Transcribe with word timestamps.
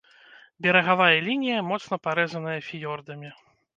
Берагавая 0.65 1.11
лінія 1.27 1.59
моцна 1.69 1.95
парэзаная 2.07 2.59
фіёрдамі. 2.69 3.29